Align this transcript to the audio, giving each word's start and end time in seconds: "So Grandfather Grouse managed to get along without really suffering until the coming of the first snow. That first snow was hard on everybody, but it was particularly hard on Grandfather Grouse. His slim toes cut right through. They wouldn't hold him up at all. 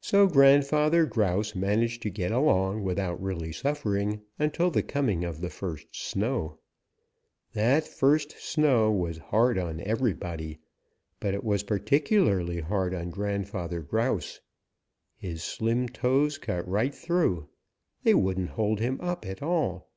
"So 0.00 0.26
Grandfather 0.26 1.04
Grouse 1.04 1.54
managed 1.54 2.00
to 2.04 2.08
get 2.10 2.32
along 2.32 2.82
without 2.82 3.20
really 3.22 3.52
suffering 3.52 4.22
until 4.38 4.70
the 4.70 4.82
coming 4.82 5.22
of 5.22 5.42
the 5.42 5.50
first 5.50 5.88
snow. 5.94 6.56
That 7.52 7.86
first 7.86 8.30
snow 8.40 8.90
was 8.90 9.18
hard 9.18 9.58
on 9.58 9.82
everybody, 9.82 10.60
but 11.20 11.34
it 11.34 11.44
was 11.44 11.62
particularly 11.62 12.60
hard 12.62 12.94
on 12.94 13.10
Grandfather 13.10 13.82
Grouse. 13.82 14.40
His 15.18 15.44
slim 15.44 15.90
toes 15.90 16.38
cut 16.38 16.66
right 16.66 16.94
through. 16.94 17.48
They 18.02 18.14
wouldn't 18.14 18.52
hold 18.56 18.80
him 18.80 18.98
up 19.02 19.26
at 19.26 19.42
all. 19.42 19.90